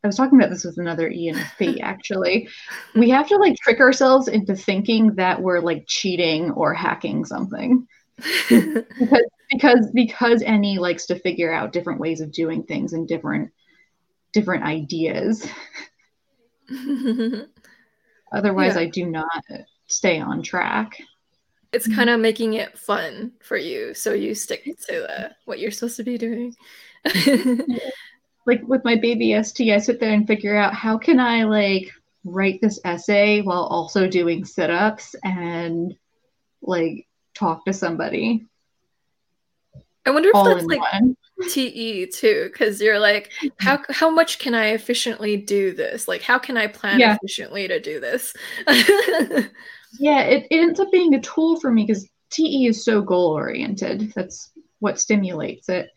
[0.04, 2.50] I was talking about this with another ENFP actually.
[2.96, 7.88] we have to like trick ourselves into thinking that we're like cheating or hacking something.
[8.50, 13.52] because because because NE likes to figure out different ways of doing things and different
[14.34, 15.48] different ideas.
[18.32, 18.82] Otherwise, yeah.
[18.82, 19.44] I do not
[19.88, 21.00] stay on track
[21.74, 25.72] it's kind of making it fun for you so you stick to uh, what you're
[25.72, 26.56] supposed to be doing.
[28.46, 31.92] Like with my baby st i sit there and figure out how can i like
[32.24, 35.96] write this essay while also doing sit-ups and
[36.62, 38.46] like talk to somebody.
[40.06, 41.18] I wonder if All that's like one.
[41.50, 46.08] te too because you're like how how much can i efficiently do this?
[46.08, 47.16] Like how can i plan yeah.
[47.16, 48.34] efficiently to do this
[50.00, 53.32] yeah, it, it ends up being a tool for me because TE is so goal
[53.32, 54.12] oriented.
[54.16, 55.90] That's what stimulates it.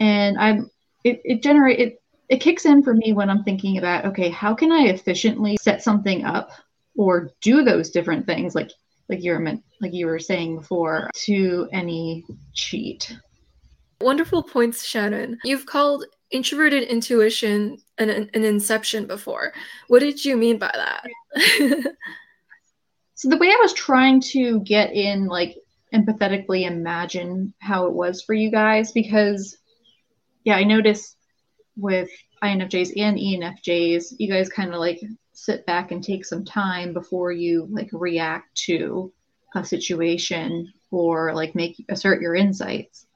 [0.00, 0.70] And I'm
[1.04, 4.54] it, it generate it it kicks in for me when I'm thinking about okay, how
[4.54, 6.50] can I efficiently set something up
[6.96, 8.70] or do those different things like
[9.08, 13.16] like you're meant like you were saying before to NE cheat.
[14.00, 15.38] Wonderful points, Shannon.
[15.44, 19.52] You've called introverted intuition an, an inception before.
[19.88, 21.06] What did you mean by that?
[23.16, 25.56] So the way I was trying to get in, like,
[25.92, 29.56] empathetically imagine how it was for you guys, because,
[30.44, 31.16] yeah, I noticed
[31.76, 32.10] with
[32.42, 35.00] INFJs and ENFJs, you guys kind of like
[35.32, 39.12] sit back and take some time before you like react to
[39.54, 43.06] a situation or like make assert your insights.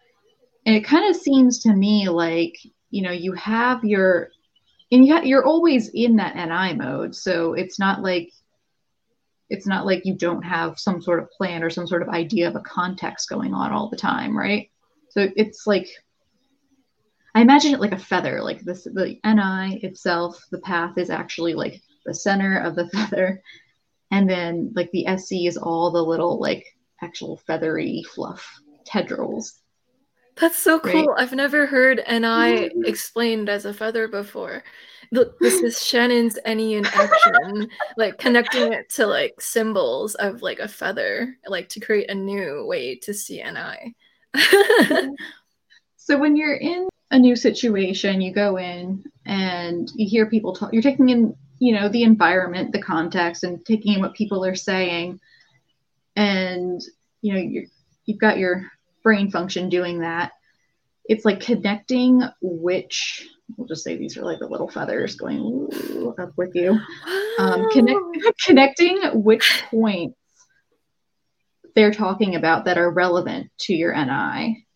[0.66, 2.56] And it kind of seems to me like,
[2.90, 4.30] you know, you have your
[4.92, 7.14] and you you're always in that NI mode.
[7.14, 8.30] So it's not like
[9.50, 12.48] it's not like you don't have some sort of plan or some sort of idea
[12.48, 14.70] of a context going on all the time, right?
[15.10, 15.88] So it's like
[17.34, 21.54] I imagine it like a feather, like this the NI itself, the path is actually
[21.54, 23.42] like the center of the feather.
[24.10, 26.64] And then like the SE is all the little like
[27.02, 29.59] actual feathery fluff tendrils.
[30.40, 31.06] That's so cool.
[31.06, 31.22] Right?
[31.22, 34.62] I've never heard NI explained as a feather before
[35.12, 40.58] look, this is Shannon's NE in action, like connecting it to like symbols of like
[40.58, 43.94] a feather, like to create a new way to see NI.
[45.96, 50.72] so when you're in a new situation, you go in and you hear people talk,
[50.72, 54.54] you're taking in, you know, the environment, the context, and taking in what people are
[54.54, 55.20] saying.
[56.16, 56.80] And,
[57.20, 57.64] you know, you're,
[58.04, 58.70] you've got your
[59.02, 60.32] brain function doing that
[61.06, 65.68] it's like connecting which we'll just say these are like the little feathers going
[66.18, 66.78] up with you.
[67.38, 68.00] Um, connect,
[68.44, 70.16] connecting which points
[71.74, 74.66] they're talking about that are relevant to your NI.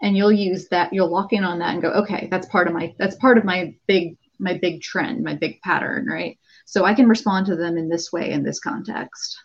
[0.00, 2.74] And you'll use that, you'll lock in on that and go, okay, that's part of
[2.74, 6.38] my, that's part of my big, my big trend, my big pattern, right?
[6.66, 9.36] So I can respond to them in this way, in this context,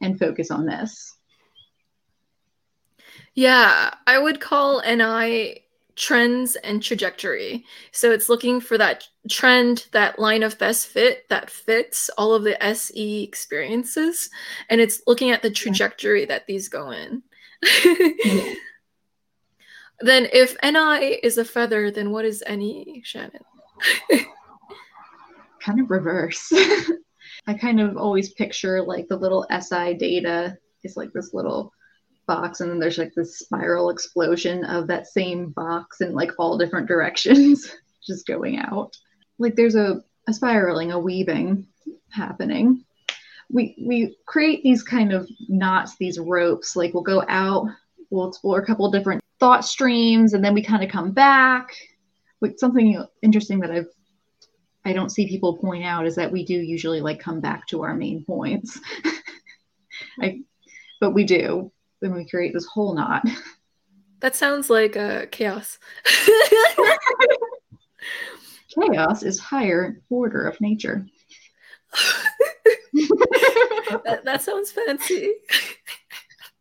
[0.00, 1.16] and focus on this.
[3.34, 5.64] Yeah, I would call NI
[5.96, 7.64] trends and trajectory.
[7.92, 12.42] So it's looking for that trend, that line of best fit that fits all of
[12.42, 14.30] the SE experiences.
[14.68, 17.22] And it's looking at the trajectory that these go in.
[20.00, 23.44] then if NI is a feather, then what is NE, Shannon?
[25.60, 26.52] kind of reverse.
[27.46, 31.72] I kind of always picture like the little SI data is like this little
[32.26, 36.58] box and then there's like this spiral explosion of that same box in like all
[36.58, 37.70] different directions
[38.06, 38.96] just going out.
[39.38, 41.66] Like there's a, a spiraling a weaving
[42.10, 42.84] happening.
[43.50, 47.68] We we create these kind of knots these ropes like we'll go out
[48.10, 51.74] we'll explore a couple different thought streams and then we kind of come back.
[52.40, 53.88] Like something interesting that i've
[54.84, 57.82] i don't see people point out is that we do usually like come back to
[57.82, 58.78] our main points.
[60.20, 60.40] I,
[61.00, 61.72] but we do
[62.04, 63.24] then we create this whole knot.
[64.20, 65.78] That sounds like uh, chaos.
[68.72, 71.06] chaos is higher order of nature.
[72.94, 75.34] that, that, sounds fancy.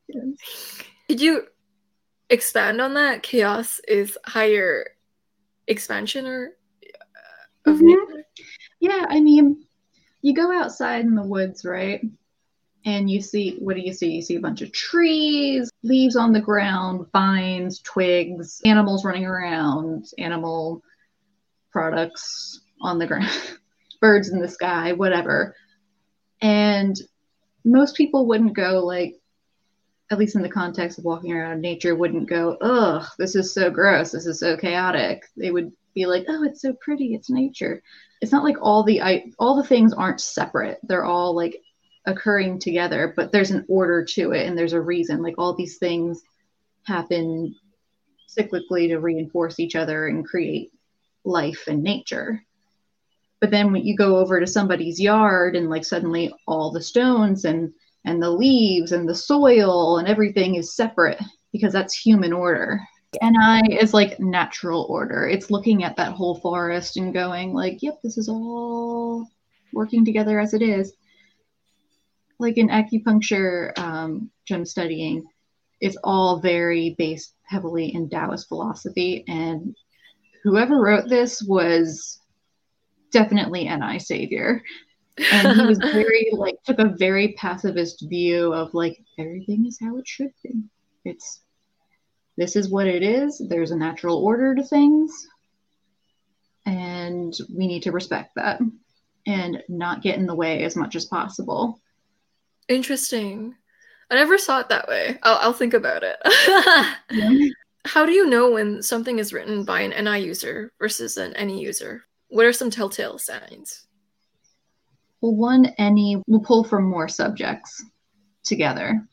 [0.10, 0.26] Yes.
[1.08, 1.44] Could you
[2.30, 3.24] expand on that?
[3.24, 4.90] Chaos is higher
[5.68, 7.88] expansion or uh, of mm-hmm.
[7.88, 8.26] nature?
[8.82, 9.64] Yeah, I mean,
[10.22, 12.02] you go outside in the woods, right?
[12.86, 14.12] And you see what do you see?
[14.12, 20.08] You see a bunch of trees, leaves on the ground, vines, twigs, animals running around,
[20.18, 20.84] animal
[21.72, 23.30] products on the ground,
[24.02, 25.56] birds in the sky, whatever.
[26.42, 26.96] And
[27.64, 29.16] most people wouldn't go like
[30.12, 33.70] at least in the context of walking around nature wouldn't go, "Ugh, this is so
[33.72, 34.12] gross.
[34.12, 37.16] This is so chaotic." They would be like, "Oh, it's so pretty.
[37.16, 37.82] It's nature."
[38.22, 40.80] It's not like all the I, all the things aren't separate.
[40.84, 41.62] They're all like
[42.06, 45.22] occurring together, but there's an order to it and there's a reason.
[45.22, 46.22] Like all these things
[46.86, 47.56] happen
[48.28, 50.72] cyclically to reinforce each other and create
[51.24, 52.44] life and nature.
[53.40, 57.46] But then when you go over to somebody's yard and like suddenly all the stones
[57.46, 57.74] and
[58.06, 61.22] and the leaves and the soil and everything is separate
[61.54, 62.82] because that's human order.
[63.22, 65.28] NI is like natural order.
[65.28, 69.28] It's looking at that whole forest and going like, yep, this is all
[69.72, 70.94] working together as it is
[72.40, 75.24] like in acupuncture, um, which I'm studying,
[75.80, 79.24] it's all very based heavily in Taoist philosophy.
[79.28, 79.76] And
[80.44, 82.20] whoever wrote this was
[83.12, 84.64] definitely NI savior.
[85.32, 89.98] And he was very like took a very pacifist view of like everything is how
[89.98, 90.64] it should be.
[91.06, 91.42] It's
[92.38, 93.42] this is what it is.
[93.48, 95.28] There's a natural order to things.
[96.66, 98.60] And we need to respect that
[99.28, 101.80] and not get in the way as much as possible.
[102.70, 103.56] Interesting.
[104.10, 105.18] I never saw it that way.
[105.24, 106.18] I'll, I'll think about it.
[107.12, 107.32] yeah.
[107.86, 111.62] How do you know when something is written by an NI user versus an NE
[111.62, 112.04] user?
[112.30, 113.88] What are some telltale signs?
[115.20, 117.84] Well, one NE will pull from more subjects
[118.44, 119.06] together.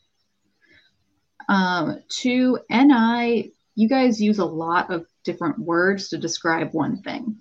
[1.49, 7.35] Um, two, NI, you guys use a lot of different words to describe one thing.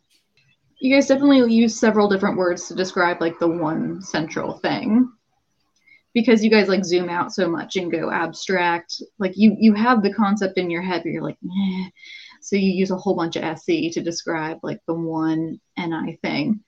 [0.81, 5.13] You guys definitely use several different words to describe like the one central thing
[6.15, 10.03] because you guys like zoom out so much and go abstract like you you have
[10.03, 11.89] the concept in your head but you're like Meh.
[12.41, 16.61] so you use a whole bunch of se to describe like the one ni thing.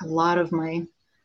[0.00, 0.82] Like a lot of my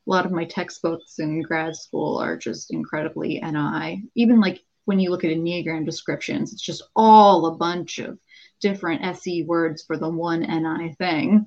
[0.07, 4.99] a lot of my textbooks in grad school are just incredibly ni even like when
[4.99, 8.19] you look at enneagram descriptions it's just all a bunch of
[8.61, 11.45] different se words for the one ni thing.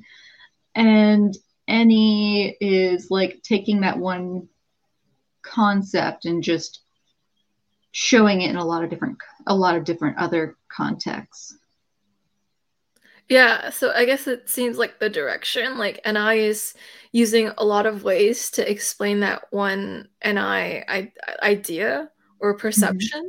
[0.74, 1.36] And
[1.68, 4.48] NE is like taking that one
[5.48, 6.80] concept and just
[7.92, 11.56] showing it in a lot of different a lot of different other contexts
[13.28, 16.74] yeah so i guess it seems like the direction like ni is
[17.12, 21.12] using a lot of ways to explain that one ni I-
[21.42, 22.10] idea
[22.40, 23.28] or perception mm-hmm.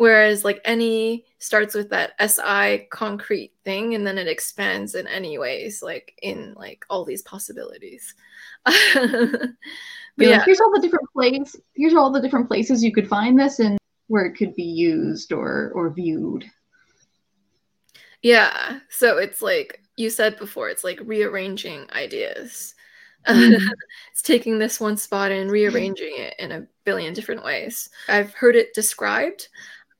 [0.00, 5.36] Whereas like NE starts with that si concrete thing and then it expands in any
[5.36, 8.14] ways like in like all these possibilities
[8.94, 9.46] yeah.
[10.16, 11.60] Like, here's all the different places.
[11.74, 13.78] Here's all the different places you could find this and
[14.08, 16.44] where it could be used or or viewed.
[18.22, 18.80] Yeah.
[18.90, 22.74] So it's like you said before, it's like rearranging ideas.
[23.28, 23.68] Mm-hmm.
[24.12, 27.90] it's taking this one spot and rearranging it in a billion different ways.
[28.08, 29.48] I've heard it described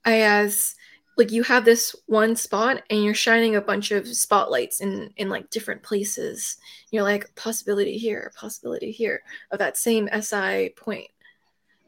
[0.05, 0.75] as
[1.17, 5.29] like you have this one spot and you're shining a bunch of spotlights in in
[5.29, 6.57] like different places.
[6.91, 11.11] You're like possibility here, possibility here of that same SI point.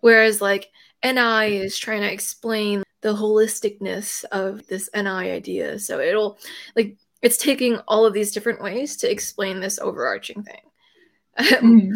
[0.01, 0.71] Whereas like
[1.05, 5.79] NI is trying to explain the holisticness of this NI idea.
[5.79, 6.39] So it'll
[6.77, 10.61] like it's taking all of these different ways to explain this overarching thing.
[11.63, 11.95] Mm-hmm.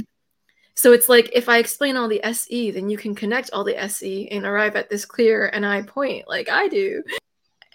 [0.76, 3.78] So it's like if I explain all the SE, then you can connect all the
[3.84, 7.02] SE and arrive at this clear NI point, like I do.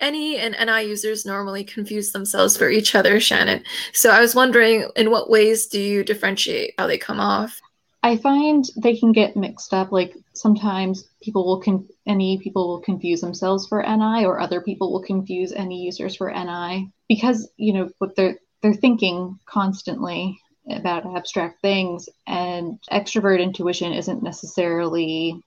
[0.02, 3.64] NE and NI users normally confuse themselves for each other, Shannon.
[3.94, 7.60] So I was wondering, in what ways do you differentiate how they come off?
[8.04, 9.92] I find they can get mixed up.
[9.92, 14.92] Like sometimes people will con- NE people will confuse themselves for NI, or other people
[14.92, 20.40] will confuse NE users for NI because you know what they're they're thinking constantly
[20.78, 25.42] about abstract things, and extrovert intuition isn't necessarily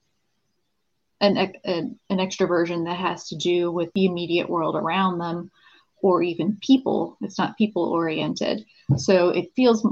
[1.20, 5.51] an, an, an extroversion that has to do with the immediate world around them
[6.03, 7.16] or even people.
[7.22, 8.64] It's not people oriented.
[8.97, 9.87] So it feels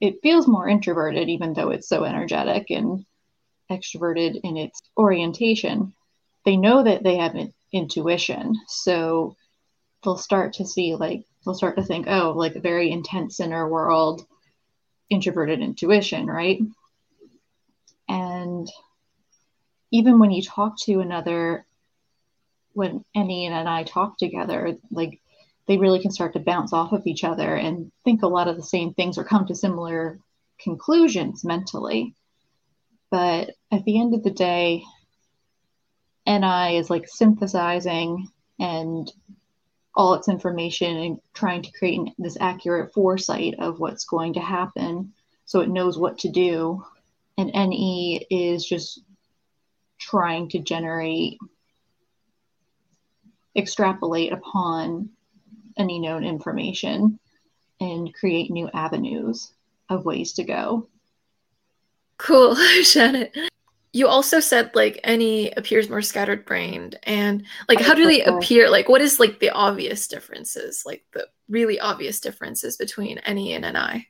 [0.00, 3.04] it feels more introverted, even though it's so energetic and
[3.70, 5.92] extroverted in its orientation.
[6.44, 7.36] They know that they have
[7.72, 9.36] intuition, so
[10.02, 13.68] they'll start to see like they'll start to think, oh, like a very intense inner
[13.68, 14.26] world,
[15.12, 16.60] introverted intuition, right?
[18.08, 18.68] And
[19.90, 21.66] even when you talk to another,
[22.72, 25.20] when NE and I talk together, like
[25.66, 28.56] they really can start to bounce off of each other and think a lot of
[28.56, 30.18] the same things or come to similar
[30.58, 32.14] conclusions mentally.
[33.10, 34.82] But at the end of the day,
[36.26, 39.12] NI is like synthesizing and
[39.94, 45.12] all its information and trying to create this accurate foresight of what's going to happen
[45.44, 46.82] so it knows what to do.
[47.36, 49.00] And NE is just
[49.98, 51.38] trying to generate,
[53.56, 55.10] extrapolate upon
[55.76, 57.18] any known information
[57.80, 59.52] and create new avenues
[59.88, 60.88] of ways to go.
[62.18, 63.28] Cool, Shannon.
[63.92, 68.70] You also said like NE appears more scattered brained and like how do they appear?
[68.70, 73.74] Like what is like the obvious differences, like the really obvious differences between NE and
[73.74, 74.08] NI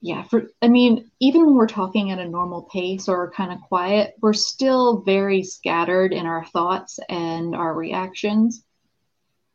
[0.00, 3.60] yeah for i mean even when we're talking at a normal pace or kind of
[3.60, 8.62] quiet we're still very scattered in our thoughts and our reactions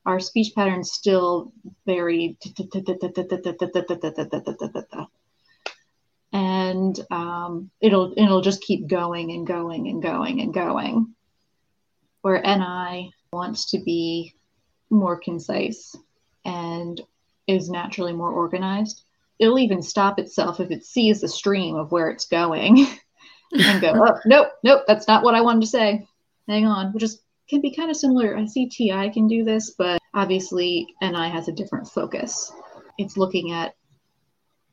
[0.05, 1.53] our speech patterns still
[1.85, 2.37] very
[6.97, 11.13] and um, it'll it'll just keep going and going and going and going
[12.21, 14.33] where ni wants to be
[14.89, 15.95] more concise
[16.45, 17.01] and
[17.47, 19.03] is naturally more organized
[19.39, 22.87] it'll even stop itself if it sees the stream of where it's going
[23.53, 26.07] and go, oh, nope, nope, that's not what I wanted to say.
[26.47, 28.37] Hang on, which is can be kind of similar.
[28.37, 32.51] I see TI can do this, but obviously NI has a different focus.
[32.97, 33.75] It's looking at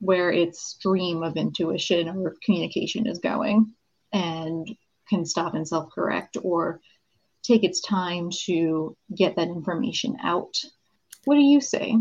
[0.01, 3.73] where its stream of intuition or communication is going
[4.13, 4.69] and
[5.09, 6.81] can stop and self correct or
[7.43, 10.55] take its time to get that information out.
[11.25, 11.97] What do you say?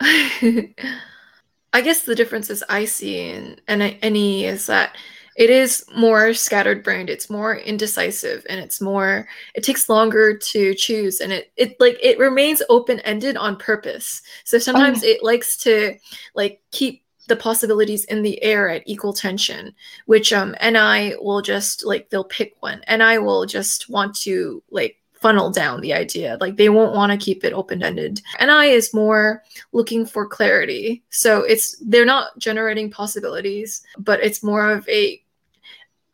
[0.00, 4.96] I guess the differences I see in NE is that
[5.36, 7.10] it is more scattered brained.
[7.10, 11.98] It's more indecisive and it's more it takes longer to choose and it it like
[12.02, 14.22] it remains open ended on purpose.
[14.44, 15.94] So sometimes it likes to
[16.34, 19.72] like keep the possibilities in the air at equal tension
[20.06, 22.82] which um NI will just like they'll pick one.
[22.88, 26.36] NI will just want to like funnel down the idea.
[26.40, 28.20] Like they won't want to keep it open ended.
[28.40, 29.42] NI is more
[29.72, 31.02] looking for clarity.
[31.10, 35.22] So it's they're not generating possibilities, but it's more of a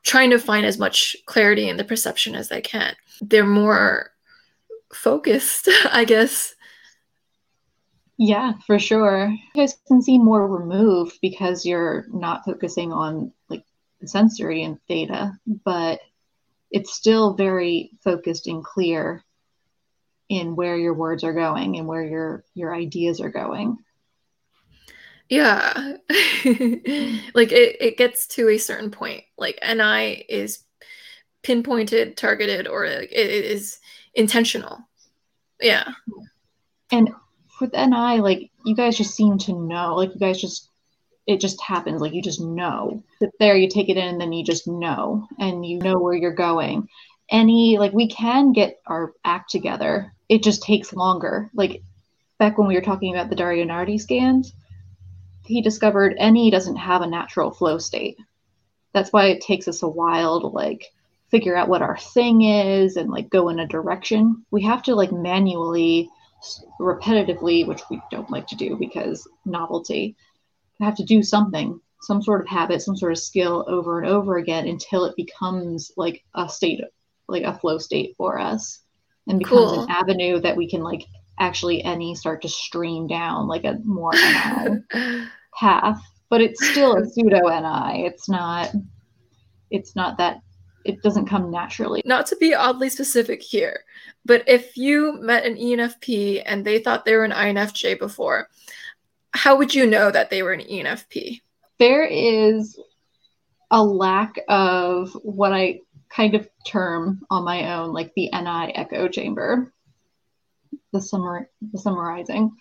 [0.04, 2.94] trying to find as much clarity in the perception as they can.
[3.20, 4.12] They're more
[4.92, 6.54] focused, I guess.
[8.18, 9.28] Yeah, for sure.
[9.28, 13.64] You guys can see more removed because you're not focusing on like
[14.04, 16.00] sensory and data, but
[16.70, 19.24] it's still very focused and clear
[20.28, 23.78] in where your words are going and where your your ideas are going.
[25.28, 25.96] Yeah.
[27.34, 29.24] Like it, it gets to a certain point.
[29.36, 30.60] Like ni is
[31.42, 33.78] pinpointed targeted or it is
[34.14, 34.78] intentional.
[35.60, 35.92] Yeah.
[36.90, 37.10] And
[37.60, 40.68] with ni like you guys just seem to know like you guys just
[41.28, 44.32] it just happens like you just know that there you take it in and then
[44.32, 46.88] you just know and you know where you're going
[47.30, 50.12] NE like we can get our act together.
[50.28, 51.50] It just takes longer.
[51.54, 51.82] Like
[52.38, 54.52] back when we were talking about the Dario Nardi scans,
[55.44, 58.18] he discovered NE doesn't have a natural flow state.
[58.92, 60.86] That's why it takes us a while to like
[61.30, 64.44] figure out what our thing is and like go in a direction.
[64.50, 66.08] We have to like manually,
[66.80, 70.16] repetitively, which we don't like to do because novelty,
[70.80, 74.36] have to do something, some sort of habit, some sort of skill over and over
[74.36, 76.80] again until it becomes like a state,
[77.28, 78.82] like a flow state for us
[79.26, 79.82] and becomes cool.
[79.82, 81.04] an avenue that we can like
[81.38, 84.82] actually NE start to stream down like a more NI
[85.58, 86.00] path.
[86.30, 88.04] But it's still a pseudo NI.
[88.04, 88.72] It's not
[89.70, 90.40] it's not that
[90.84, 92.02] it doesn't come naturally.
[92.04, 93.84] Not to be oddly specific here,
[94.24, 98.48] but if you met an ENFP and they thought they were an INFJ before,
[99.32, 101.40] how would you know that they were an ENFP?
[101.78, 102.78] There is
[103.70, 109.08] a lack of what I kind of term on my own like the NI echo
[109.08, 109.72] chamber.
[110.92, 112.56] The summary the summarizing.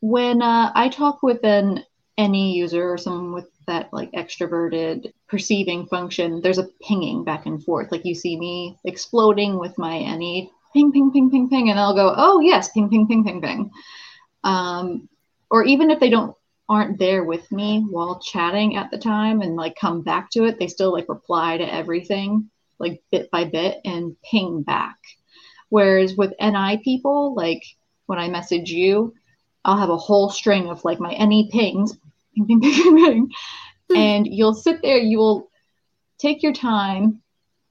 [0.00, 1.84] When uh, I talk with an
[2.18, 7.62] NE user or someone with that like extroverted perceiving function, there's a pinging back and
[7.62, 7.92] forth.
[7.92, 11.94] Like you see me exploding with my NE ping, ping, ping, ping, ping, and I'll
[11.94, 13.70] go, oh yes, ping, ping, ping, ping, ping.
[14.44, 15.08] Um,
[15.52, 16.34] or even if they don't
[16.68, 20.58] aren't there with me while chatting at the time and like come back to it,
[20.58, 24.96] they still like reply to everything like bit by bit and ping back.
[25.68, 27.62] Whereas with NI people, like
[28.06, 29.12] when I message you,
[29.62, 31.98] I'll have a whole string of like my NE pings
[32.34, 33.30] ping, ping, ping, ping,
[33.90, 33.96] hmm.
[33.96, 35.50] and you'll sit there, you will
[36.16, 37.20] take your time,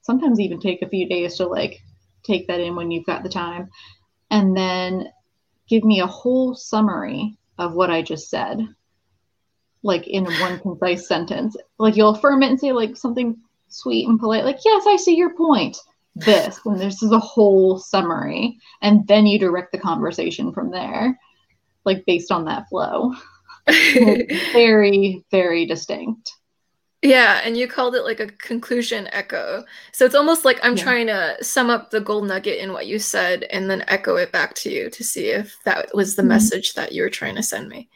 [0.03, 1.81] sometimes even take a few days to like
[2.21, 3.71] take that in when you've got the time,
[4.29, 5.07] and then
[5.67, 8.67] give me a whole summary of what I just said,
[9.83, 11.55] like in one concise sentence.
[11.77, 13.37] Like you'll affirm it and say like something
[13.67, 15.77] sweet and polite, like, yes, I see your point.
[16.15, 18.57] This, and this is a whole summary.
[18.81, 21.17] And then you direct the conversation from there,
[21.85, 23.13] like based on that flow.
[23.67, 26.33] very, very distinct.
[27.01, 29.63] Yeah, and you called it like a conclusion echo.
[29.91, 30.83] So it's almost like I'm yeah.
[30.83, 34.31] trying to sum up the gold nugget in what you said and then echo it
[34.31, 36.29] back to you to see if that was the mm-hmm.
[36.29, 37.89] message that you were trying to send me.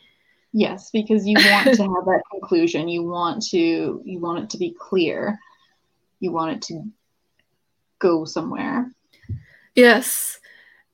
[0.54, 2.88] Yes, because you want to have that conclusion.
[2.88, 5.38] You want to you want it to be clear.
[6.20, 6.90] You want it to
[8.00, 8.92] go somewhere.
[9.76, 10.40] Yes.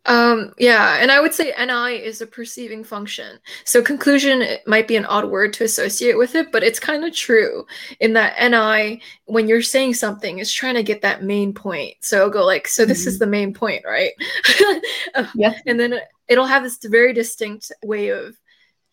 [0.05, 3.39] Um, yeah, and I would say NI is a perceiving function.
[3.65, 7.13] So conclusion might be an odd word to associate with it, but it's kind of
[7.13, 7.65] true
[7.99, 11.95] in that NI, when you're saying something, is trying to get that main point.
[12.01, 13.09] So it'll go like, so this mm-hmm.
[13.09, 14.13] is the main point, right?
[15.35, 15.53] yeah.
[15.67, 18.35] And then it'll have this very distinct way of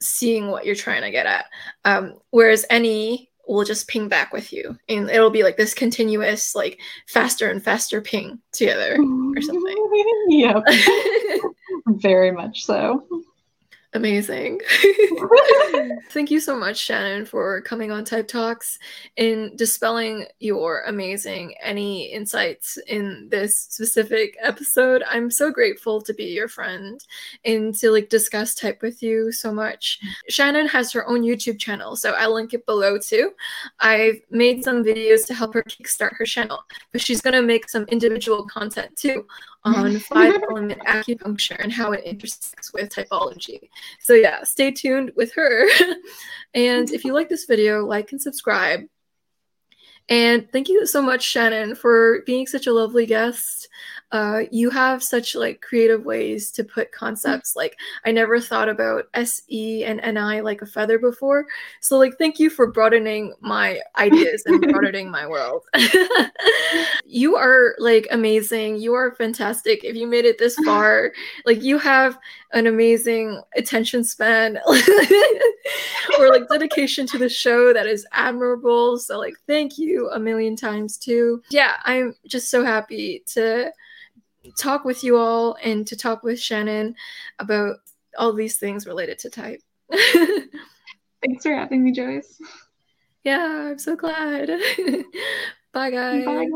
[0.01, 1.47] seeing what you're trying to get at.
[1.85, 4.77] Um, whereas NE will just ping back with you.
[4.89, 9.75] And it'll be like this continuous like faster and faster ping together or something.
[10.31, 10.63] Yep.
[11.87, 13.03] Very much so
[13.99, 14.61] Amazing.
[16.11, 18.79] Thank you so much, Shannon, for coming on Type Talks
[19.17, 25.03] and dispelling your amazing NE insights in this specific episode.
[25.11, 27.05] I'm so grateful to be your friend
[27.45, 29.99] and to like discuss type with you so much.
[30.29, 33.33] Shannon has her own YouTube channel, so I'll link it below too.
[33.81, 36.61] I've made some videos to help her kickstart her channel,
[36.93, 39.27] but she's gonna make some individual content too
[39.65, 43.69] on five element acupuncture and how it intersects with typology.
[44.01, 45.67] So, yeah, stay tuned with her.
[46.55, 48.83] and if you like this video, like and subscribe.
[50.09, 53.69] And thank you so much, Shannon, for being such a lovely guest.
[54.11, 59.05] Uh, you have such like creative ways to put concepts like i never thought about
[59.15, 61.45] se and ni like a feather before.
[61.81, 65.65] So like thank you for broadening my ideas and broadening my world.
[67.11, 68.77] You are like amazing.
[68.77, 69.83] You are fantastic.
[69.83, 71.13] If you made it this far
[71.47, 72.19] like you have
[72.53, 74.59] an amazing attention span
[76.19, 78.99] or like dedication to the show that is admirable.
[78.99, 83.71] So like thank you a million times too yeah i'm just so happy to
[84.57, 86.95] talk with you all and to talk with Shannon
[87.39, 87.77] about
[88.17, 89.61] all these things related to type.
[89.91, 92.41] Thanks for having me, Joyce.
[93.25, 94.49] Yeah, I'm so glad.
[95.73, 96.25] Bye, guys.
[96.25, 96.49] Bye.